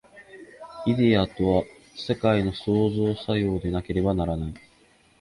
[0.87, 1.63] イデヤとは
[1.95, 4.53] 世界の創造作用でなければならない。